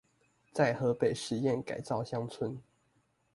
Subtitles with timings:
[0.51, 2.59] 在河北實驗改造鄉村